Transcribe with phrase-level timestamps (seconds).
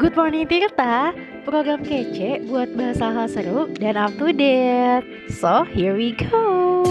[0.00, 1.14] Good Morning Tirta,
[1.46, 5.06] program kece buat bahasa hal seru dan up to date.
[5.28, 6.82] So, here we go.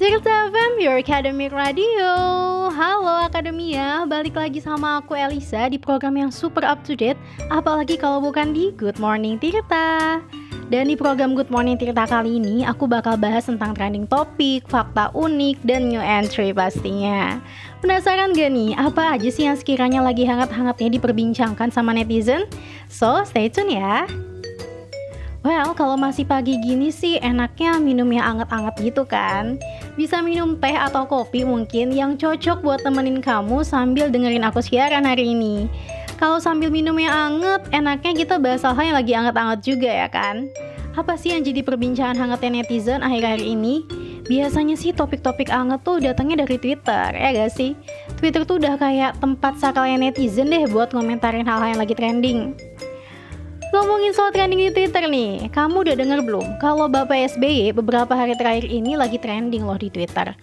[0.00, 2.08] Tirta FM, your academic radio.
[2.72, 7.20] Halo Akademia, balik lagi sama aku Elisa di program yang super up to date,
[7.52, 10.24] apalagi kalau bukan di Good Morning Tirta.
[10.70, 15.10] Dan di program Good Morning Tirta kali ini, aku bakal bahas tentang trending topik, fakta
[15.18, 17.42] unik, dan new entry pastinya.
[17.82, 22.46] Penasaran gak nih, apa aja sih yang sekiranya lagi hangat-hangatnya diperbincangkan sama netizen?
[22.86, 24.06] So, stay tune ya.
[25.42, 29.56] Well, kalau masih pagi gini sih enaknya minum yang anget-anget gitu kan
[29.96, 35.08] Bisa minum teh atau kopi mungkin yang cocok buat temenin kamu sambil dengerin aku siaran
[35.08, 35.64] hari ini
[36.20, 40.52] kalau sambil minum yang anget, enaknya kita bahas hal yang lagi anget-anget juga ya kan?
[40.92, 43.88] Apa sih yang jadi perbincangan hangatnya netizen akhir-akhir ini?
[44.28, 47.72] Biasanya sih topik-topik anget tuh datangnya dari Twitter, ya gak sih?
[48.20, 52.52] Twitter tuh udah kayak tempat sakalnya netizen deh buat ngomentarin hal-hal yang lagi trending.
[53.72, 58.36] Ngomongin soal trending di Twitter nih, kamu udah denger belum kalau Bapak SBY beberapa hari
[58.36, 60.36] terakhir ini lagi trending loh di Twitter?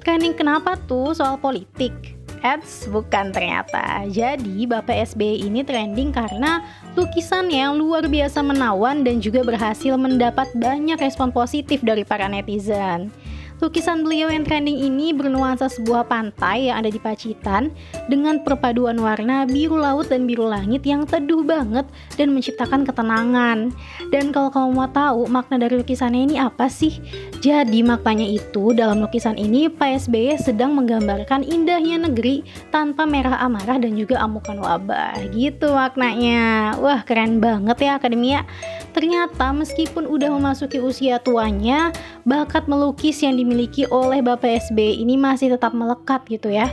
[0.00, 2.17] Trending kenapa tuh soal politik?
[2.42, 4.06] Ads bukan ternyata.
[4.08, 6.64] Jadi Bapak SBY ini trending karena
[6.96, 13.10] lukisannya yang luar biasa menawan dan juga berhasil mendapat banyak respon positif dari para netizen.
[13.58, 17.74] Lukisan beliau yang trending ini bernuansa sebuah pantai yang ada di Pacitan
[18.06, 21.82] dengan perpaduan warna biru laut dan biru langit yang teduh banget
[22.14, 23.74] dan menciptakan ketenangan.
[24.14, 27.02] Dan kalau kamu mau tahu makna dari lukisannya ini apa sih?
[27.38, 32.42] Jadi maknanya itu dalam lukisan ini Pak SBY sedang menggambarkan indahnya negeri
[32.74, 35.22] tanpa merah amarah dan juga amukan wabah.
[35.30, 36.74] Gitu maknanya.
[36.82, 38.42] Wah keren banget ya akademia.
[38.90, 41.94] Ternyata meskipun udah memasuki usia tuanya,
[42.26, 46.66] bakat melukis yang dimiliki oleh Bapak SBY ini masih tetap melekat gitu ya.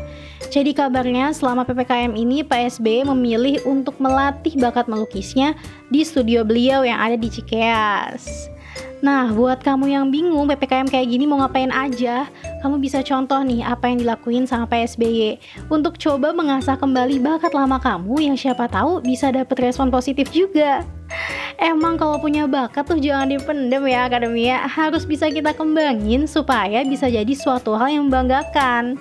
[0.49, 5.53] Jadi kabarnya selama PPKM ini Pak SBY memilih untuk melatih bakat melukisnya
[5.89, 8.55] di studio beliau yang ada di Cikeas.
[9.05, 12.25] Nah, buat kamu yang bingung PPKM kayak gini mau ngapain aja,
[12.65, 15.37] kamu bisa contoh nih apa yang dilakuin sama PSBY
[15.69, 20.81] untuk coba mengasah kembali bakat lama kamu yang siapa tahu bisa dapet respon positif juga.
[21.61, 27.05] Emang kalau punya bakat tuh jangan dipendem ya akademia, harus bisa kita kembangin supaya bisa
[27.05, 28.97] jadi suatu hal yang membanggakan.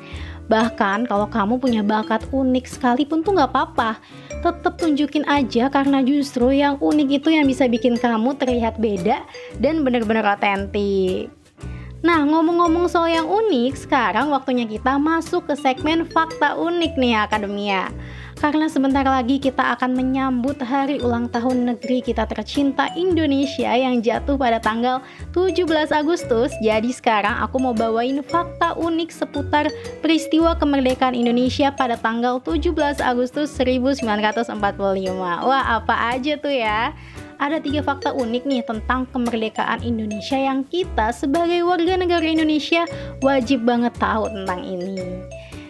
[0.49, 3.97] Bahkan kalau kamu punya bakat unik sekalipun tuh nggak apa-apa,
[4.45, 9.25] tetap tunjukin aja karena justru yang unik itu yang bisa bikin kamu terlihat beda
[9.63, 11.33] dan benar-benar otentik.
[12.05, 17.89] Nah, ngomong-ngomong soal yang unik, sekarang waktunya kita masuk ke segmen fakta unik nih Akademia.
[18.37, 24.37] Karena sebentar lagi kita akan menyambut hari ulang tahun negeri kita tercinta Indonesia yang jatuh
[24.37, 25.01] pada tanggal
[25.33, 25.65] 17
[25.97, 26.53] Agustus.
[26.61, 29.73] Jadi sekarang aku mau bawain fakta unik seputar
[30.05, 34.53] peristiwa kemerdekaan Indonesia pada tanggal 17 Agustus 1945.
[35.17, 36.93] Wah, apa aja tuh ya?
[37.45, 42.89] Ada tiga fakta unik nih tentang kemerdekaan Indonesia yang kita sebagai warga negara Indonesia
[43.21, 44.97] wajib banget tahu tentang ini.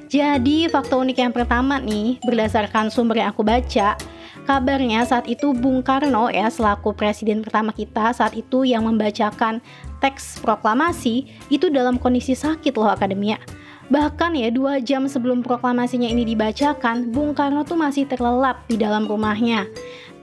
[0.06, 3.98] Jadi fakta unik yang pertama nih berdasarkan sumber yang aku baca
[4.44, 9.64] Kabarnya saat itu Bung Karno ya selaku presiden pertama kita saat itu yang membacakan
[10.04, 13.40] teks proklamasi itu dalam kondisi sakit loh akademia.
[13.88, 19.08] Bahkan ya dua jam sebelum proklamasinya ini dibacakan, Bung Karno tuh masih terlelap di dalam
[19.08, 19.64] rumahnya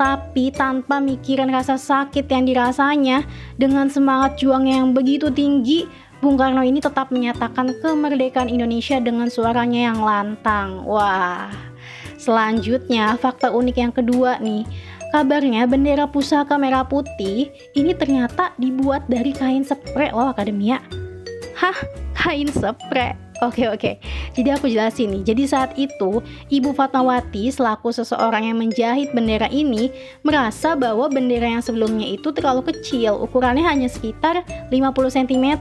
[0.01, 3.21] tapi tanpa mikirin rasa sakit yang dirasanya
[3.53, 5.85] dengan semangat juang yang begitu tinggi
[6.25, 10.85] Bung Karno ini tetap menyatakan kemerdekaan Indonesia dengan suaranya yang lantang.
[10.85, 11.49] Wah,
[12.17, 14.65] selanjutnya fakta unik yang kedua nih.
[15.13, 20.77] Kabarnya bendera pusaka merah putih ini ternyata dibuat dari kain spray loh akademia.
[21.57, 21.77] Hah?
[22.13, 23.30] Kain spray?
[23.41, 23.97] Oke oke,
[24.37, 25.33] jadi aku jelasin nih.
[25.33, 26.21] Jadi saat itu
[26.53, 29.89] Ibu Fatmawati selaku seseorang yang menjahit bendera ini
[30.21, 35.57] merasa bahwa bendera yang sebelumnya itu terlalu kecil, ukurannya hanya sekitar 50 cm.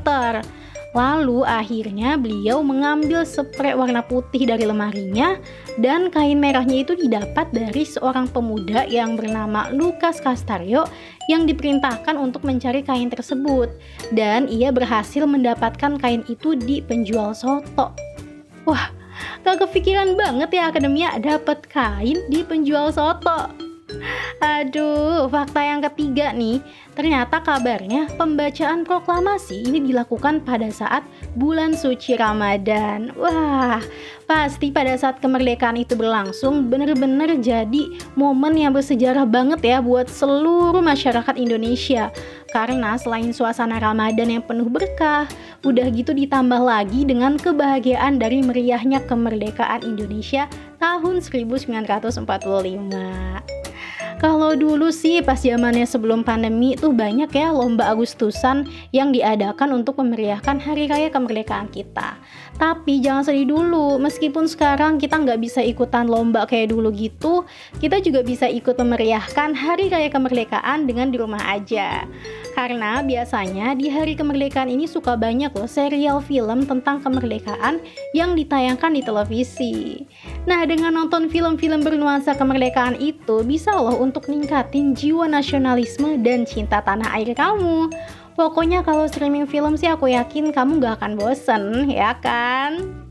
[0.91, 5.39] Lalu akhirnya beliau mengambil spray warna putih dari lemarinya
[5.79, 10.83] dan kain merahnya itu didapat dari seorang pemuda yang bernama Lukas Castario
[11.31, 13.71] yang diperintahkan untuk mencari kain tersebut
[14.11, 17.95] dan ia berhasil mendapatkan kain itu di penjual soto.
[18.67, 18.91] Wah,
[19.47, 23.70] gak kepikiran banget ya akademia dapat kain di penjual soto.
[24.41, 26.65] Aduh, fakta yang ketiga nih,
[26.97, 31.05] ternyata kabarnya pembacaan proklamasi ini dilakukan pada saat
[31.37, 33.13] bulan suci Ramadan.
[33.21, 33.85] Wah,
[34.25, 40.81] pasti pada saat kemerdekaan itu berlangsung bener-bener jadi momen yang bersejarah banget ya buat seluruh
[40.81, 42.09] masyarakat Indonesia.
[42.51, 45.31] Karena selain suasana Ramadan yang penuh berkah,
[45.63, 50.51] udah gitu ditambah lagi dengan kebahagiaan dari meriahnya kemerdekaan Indonesia
[50.83, 53.60] tahun 1945.
[54.21, 59.97] Kalau dulu sih pas zamannya sebelum pandemi tuh banyak ya lomba Agustusan yang diadakan untuk
[59.97, 62.21] memeriahkan hari raya kemerdekaan kita.
[62.61, 67.49] Tapi jangan sedih dulu, meskipun sekarang kita nggak bisa ikutan lomba kayak dulu gitu,
[67.81, 72.05] kita juga bisa ikut memeriahkan hari raya kemerdekaan dengan di rumah aja.
[72.53, 77.81] Karena biasanya di hari kemerdekaan ini suka banyak loh serial film tentang kemerdekaan
[78.13, 80.05] yang ditayangkan di televisi.
[80.49, 86.81] Nah, dengan nonton film-film bernuansa kemerdekaan itu bisa loh untuk ningkatin jiwa nasionalisme dan cinta
[86.81, 87.93] tanah air kamu.
[88.41, 93.05] Pokoknya kalau streaming film sih aku yakin kamu gak akan bosen, ya kan?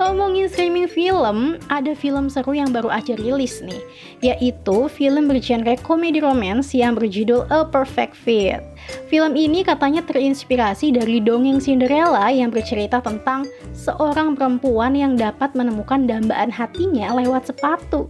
[0.00, 3.82] Ngomongin streaming film, ada film seru yang baru aja rilis nih,
[4.24, 8.64] yaitu film bergenre komedi romance yang berjudul A Perfect Fit.
[9.12, 13.44] Film ini katanya terinspirasi dari dongeng Cinderella yang bercerita tentang
[13.76, 18.08] seorang perempuan yang dapat menemukan dambaan hatinya lewat sepatu.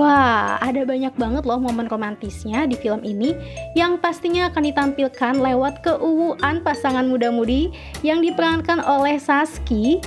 [0.00, 3.36] Wah, ada banyak banget loh momen romantisnya di film ini
[3.76, 7.68] yang pastinya akan ditampilkan lewat keuuan pasangan muda-mudi
[8.00, 10.00] yang diperankan oleh Saski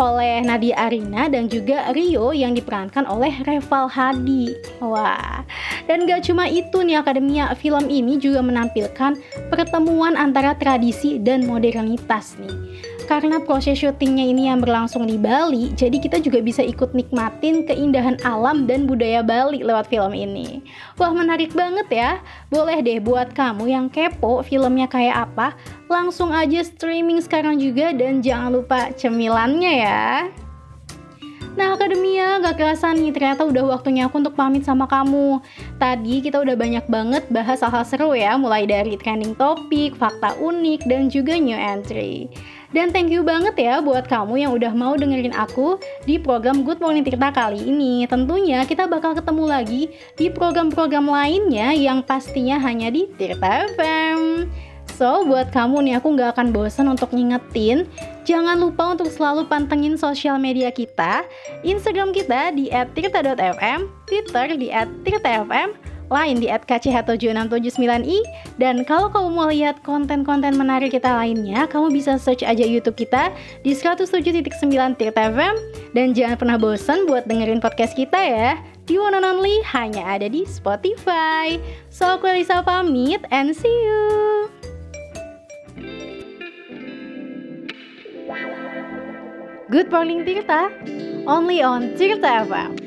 [0.00, 4.56] oleh Nadia Arina dan juga Rio yang diperankan oleh Reval Hadi.
[4.80, 5.44] Wah,
[5.84, 9.18] dan gak cuma itu nih Akademia, film ini juga menampilkan
[9.52, 15.98] pertemuan antara tradisi dan modernitas nih karena proses syutingnya ini yang berlangsung di Bali, jadi
[15.98, 20.62] kita juga bisa ikut nikmatin keindahan alam dan budaya Bali lewat film ini.
[21.00, 22.10] Wah menarik banget ya,
[22.52, 25.56] boleh deh buat kamu yang kepo filmnya kayak apa,
[25.90, 30.30] langsung aja streaming sekarang juga dan jangan lupa cemilannya ya.
[31.52, 35.44] Nah Akademia gak kerasa nih ternyata udah waktunya aku untuk pamit sama kamu
[35.76, 40.88] Tadi kita udah banyak banget bahas hal-hal seru ya Mulai dari trending topik, fakta unik,
[40.88, 42.32] dan juga new entry
[42.72, 45.76] dan thank you banget ya buat kamu yang udah mau dengerin aku
[46.08, 48.08] di program Good Morning Tirta kali ini.
[48.08, 49.82] Tentunya kita bakal ketemu lagi
[50.16, 54.48] di program-program lainnya yang pastinya hanya di Tirta FM.
[54.92, 57.88] So, buat kamu nih aku nggak akan bosan untuk ngingetin
[58.22, 61.26] Jangan lupa untuk selalu pantengin sosial media kita
[61.66, 64.70] Instagram kita di @tirta.fm Twitter di
[65.02, 68.20] @tirta.fm lain di @kch7679i
[68.60, 73.32] dan kalau kamu mau lihat konten-konten menarik kita lainnya, kamu bisa search aja YouTube kita
[73.64, 75.56] di 107.9 Tirta FM
[75.96, 78.60] dan jangan pernah bosan buat dengerin podcast kita ya.
[78.84, 81.56] Di One and Only hanya ada di Spotify.
[81.88, 84.31] So aku Elisa pamit and see you.
[89.72, 90.58] Good morning Tirta,
[91.26, 92.81] only on Tirta FM.